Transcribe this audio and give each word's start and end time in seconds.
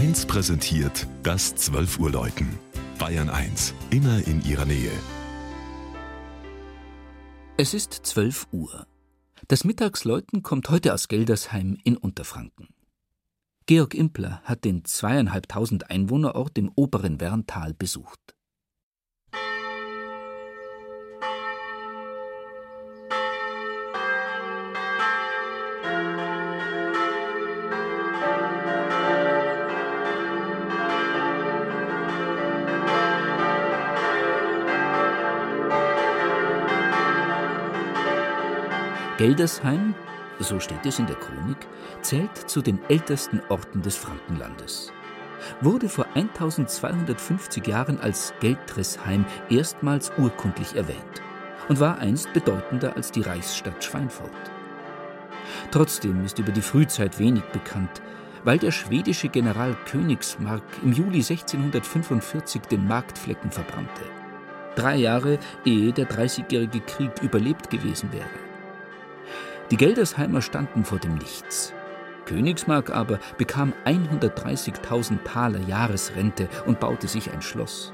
1 0.00 0.24
präsentiert 0.24 1.06
das 1.22 1.54
12 1.56 1.98
Uhr 1.98 2.10
Läuten. 2.10 2.48
Bayern 2.98 3.28
1, 3.28 3.74
immer 3.90 4.26
in 4.26 4.42
ihrer 4.46 4.64
Nähe. 4.64 4.90
Es 7.58 7.74
ist 7.74 7.92
12 7.92 8.46
Uhr. 8.50 8.86
Das 9.48 9.64
Mittagsläuten 9.64 10.42
kommt 10.42 10.70
heute 10.70 10.94
aus 10.94 11.08
Geldersheim 11.08 11.76
in 11.84 11.98
Unterfranken. 11.98 12.68
Georg 13.66 13.92
Impler 13.92 14.40
hat 14.44 14.64
den 14.64 14.86
zweieinhalbtausend 14.86 15.90
Einwohnerort 15.90 16.56
im 16.56 16.72
oberen 16.74 17.20
Werntal 17.20 17.74
besucht. 17.74 18.34
Geldersheim, 39.20 39.94
so 40.38 40.58
steht 40.60 40.86
es 40.86 40.98
in 40.98 41.06
der 41.06 41.16
Chronik, 41.16 41.68
zählt 42.00 42.34
zu 42.48 42.62
den 42.62 42.78
ältesten 42.88 43.42
Orten 43.50 43.82
des 43.82 43.94
Frankenlandes. 43.94 44.94
Wurde 45.60 45.90
vor 45.90 46.06
1250 46.14 47.66
Jahren 47.66 48.00
als 48.00 48.32
Geldresheim 48.40 49.26
erstmals 49.50 50.10
urkundlich 50.16 50.74
erwähnt 50.74 51.20
und 51.68 51.80
war 51.80 51.98
einst 51.98 52.32
bedeutender 52.32 52.96
als 52.96 53.12
die 53.12 53.20
Reichsstadt 53.20 53.84
Schweinfurt. 53.84 54.30
Trotzdem 55.70 56.24
ist 56.24 56.38
über 56.38 56.52
die 56.52 56.62
Frühzeit 56.62 57.18
wenig 57.18 57.44
bekannt, 57.52 58.00
weil 58.44 58.56
der 58.56 58.70
schwedische 58.70 59.28
General 59.28 59.76
Königsmark 59.84 60.62
im 60.82 60.94
Juli 60.94 61.18
1645 61.18 62.62
den 62.62 62.86
Marktflecken 62.86 63.50
verbrannte. 63.50 64.02
Drei 64.76 64.96
Jahre 64.96 65.38
ehe 65.66 65.92
der 65.92 66.06
Dreißigjährige 66.06 66.80
Krieg 66.80 67.20
überlebt 67.20 67.68
gewesen 67.68 68.10
wäre. 68.14 68.49
Die 69.70 69.76
Geldersheimer 69.76 70.42
standen 70.42 70.84
vor 70.84 70.98
dem 70.98 71.14
Nichts. 71.14 71.72
Königsmark 72.26 72.90
aber 72.90 73.20
bekam 73.38 73.72
130.000 73.84 75.22
Taler 75.24 75.60
Jahresrente 75.60 76.48
und 76.66 76.80
baute 76.80 77.06
sich 77.06 77.32
ein 77.32 77.42
Schloss. 77.42 77.92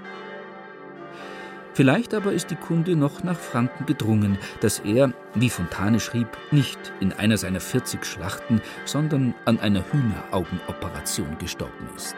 Vielleicht 1.75 2.15
aber 2.15 2.33
ist 2.33 2.51
die 2.51 2.57
Kunde 2.57 2.97
noch 2.97 3.23
nach 3.23 3.39
Franken 3.39 3.85
gedrungen, 3.85 4.39
dass 4.61 4.79
er, 4.79 5.13
wie 5.35 5.51
Fontane 5.51 6.01
schrieb, 6.01 6.29
nicht 6.51 6.79
in 7.01 7.13
einer 7.13 7.37
seiner 7.37 7.61
40 7.61 8.07
Schlachten, 8.07 8.63
sondern 8.87 9.35
an 9.45 9.61
einer 9.61 9.85
Hühneraugenoperation 9.93 11.37
gestorben 11.39 11.89
ist. 11.95 12.17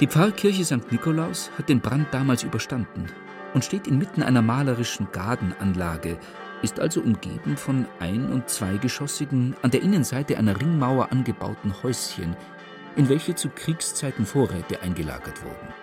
Die 0.00 0.06
Pfarrkirche 0.06 0.64
St. 0.64 0.90
Nikolaus 0.90 1.50
hat 1.58 1.68
den 1.68 1.80
Brand 1.80 2.06
damals 2.12 2.44
überstanden 2.44 3.06
und 3.52 3.64
steht 3.64 3.86
inmitten 3.86 4.22
einer 4.22 4.40
malerischen 4.40 5.08
Gartenanlage, 5.12 6.18
ist 6.62 6.80
also 6.80 7.00
umgeben 7.00 7.56
von 7.56 7.86
ein- 8.00 8.32
und 8.32 8.48
zweigeschossigen, 8.48 9.56
an 9.62 9.70
der 9.70 9.82
Innenseite 9.82 10.38
einer 10.38 10.60
Ringmauer 10.60 11.12
angebauten 11.12 11.74
Häuschen, 11.82 12.36
in 12.96 13.08
welche 13.08 13.34
zu 13.34 13.48
Kriegszeiten 13.48 14.26
Vorräte 14.26 14.82
eingelagert 14.82 15.42
wurden. 15.44 15.74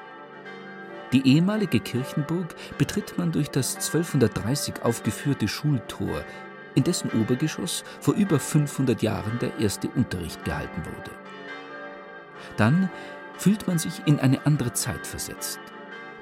Die 1.13 1.35
ehemalige 1.35 1.79
Kirchenburg 1.79 2.55
betritt 2.77 3.17
man 3.17 3.31
durch 3.31 3.49
das 3.49 3.75
1230 3.75 4.83
aufgeführte 4.83 5.47
Schultor, 5.47 6.23
in 6.73 6.83
dessen 6.83 7.09
Obergeschoss 7.11 7.85
vor 8.01 8.15
über 8.15 8.39
500 8.39 9.01
Jahren 9.01 9.39
der 9.39 9.57
erste 9.59 9.87
Unterricht 9.89 10.43
gehalten 10.43 10.83
wurde. 10.85 11.11
Dann 12.57 12.89
fühlt 13.37 13.67
man 13.67 13.79
sich 13.79 14.01
in 14.05 14.19
eine 14.19 14.45
andere 14.45 14.73
Zeit 14.73 15.07
versetzt– 15.07 15.59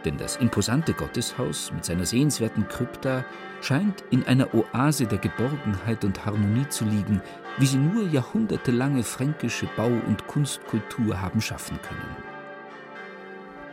denn 0.05 0.17
das 0.17 0.37
imposante 0.37 0.93
Gotteshaus 0.93 1.71
mit 1.71 1.85
seiner 1.85 2.05
sehenswerten 2.05 2.67
Krypta 2.67 3.25
scheint 3.61 4.03
in 4.11 4.25
einer 4.25 4.53
Oase 4.53 5.05
der 5.05 5.19
Geborgenheit 5.19 6.03
und 6.03 6.25
Harmonie 6.25 6.67
zu 6.69 6.85
liegen, 6.85 7.21
wie 7.57 7.65
sie 7.65 7.77
nur 7.77 8.07
jahrhundertelange 8.07 9.03
fränkische 9.03 9.67
Bau- 9.77 10.01
und 10.07 10.27
Kunstkultur 10.27 11.21
haben 11.21 11.41
schaffen 11.41 11.79
können. 11.81 12.33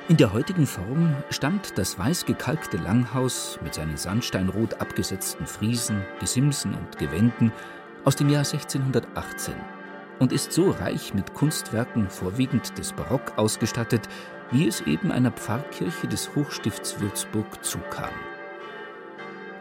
In 0.09 0.17
der 0.17 0.33
heutigen 0.33 0.67
Form 0.67 1.15
stammt 1.31 1.79
das 1.79 1.99
weiß 1.99 2.27
gekalkte 2.27 2.79
Langhaus 2.79 3.61
mit 3.63 3.75
seinen 3.75 3.97
sandsteinrot 3.97 4.81
abgesetzten 4.81 5.47
Friesen, 5.47 6.03
Gesimsen 6.19 6.75
und 6.75 6.99
Gewänden 6.99 7.53
aus 8.05 8.17
dem 8.17 8.29
Jahr 8.29 8.45
1618 8.45 9.55
und 10.19 10.33
ist 10.33 10.53
so 10.53 10.71
reich 10.71 11.15
mit 11.15 11.35
Kunstwerken 11.35 12.11
vorwiegend 12.11 12.77
des 12.77 12.93
Barock 12.93 13.33
ausgestattet, 13.37 14.09
wie 14.51 14.67
es 14.67 14.81
eben 14.83 15.13
einer 15.13 15.31
Pfarrkirche 15.31 16.09
des 16.09 16.35
Hochstifts 16.35 17.01
Würzburg 17.01 17.65
zukam. 17.65 18.11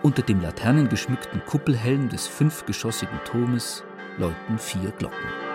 Unter 0.01 0.21
dem 0.21 0.41
laternengeschmückten 0.41 1.43
Kuppelhelm 1.45 2.09
des 2.09 2.27
fünfgeschossigen 2.27 3.19
Turmes 3.25 3.83
läuten 4.17 4.57
vier 4.57 4.91
Glocken. 4.91 5.48